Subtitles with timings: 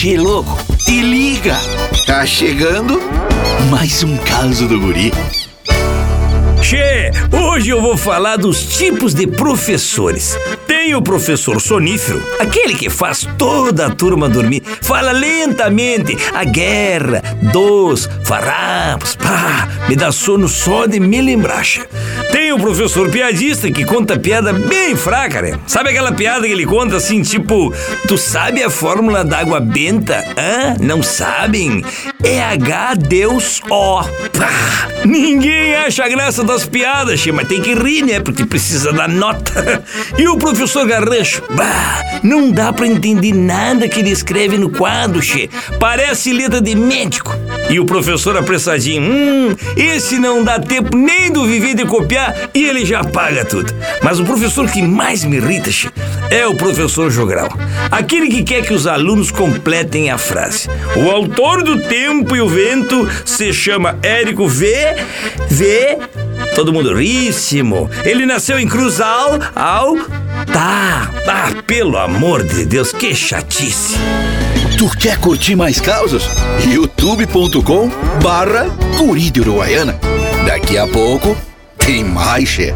[0.00, 1.54] Che, louco, te liga!
[2.06, 2.98] Tá chegando
[3.68, 5.12] mais um caso do guri.
[6.62, 10.38] Che, hoje eu vou falar dos tipos de professores.
[10.66, 17.22] Tem o professor sonífero, aquele que faz toda a turma dormir, fala lentamente, a guerra,
[17.52, 21.66] dos, farrapos, pá, me dá sono só de me lembrar.
[22.40, 25.58] Tem o professor piadista que conta piada bem fraca, né?
[25.66, 27.70] Sabe aquela piada que ele conta assim, tipo,
[28.08, 30.24] tu sabe a fórmula da água benta?
[30.38, 30.74] Hã?
[30.80, 31.84] Não sabem?
[32.24, 34.02] É H Deus O.
[34.02, 38.20] Pá, ninguém acha graça das piadas, mas tem que rir, né?
[38.20, 39.84] Porque precisa da nota.
[40.16, 41.42] E o professor Garrancho?
[41.50, 45.50] Bah, não dá pra entender nada que ele escreve no quadro, che.
[45.78, 47.36] Parece letra de médico.
[47.70, 52.64] E o professor apressadinho, hum, esse não dá tempo nem do viver de copiar e
[52.64, 53.72] ele já paga tudo.
[54.02, 55.70] Mas o professor que mais me irrita
[56.30, 57.48] é o professor Jogral.
[57.90, 60.68] Aquele que quer que os alunos completem a frase.
[60.96, 64.96] O autor do Tempo e o Vento se chama Érico V.
[65.48, 65.98] V.
[66.54, 67.88] Todo mundo ríssimo.
[68.04, 69.96] Ele nasceu em Cruzal, ao.
[70.52, 73.96] Tá, tá, pelo amor de Deus, que chatice.
[74.80, 76.22] Tu quer curtir mais causas?
[76.66, 77.90] youtube.com
[78.22, 78.64] barra
[79.38, 80.00] Uruguaiana.
[80.46, 81.36] Daqui a pouco
[81.76, 82.72] tem mais, che.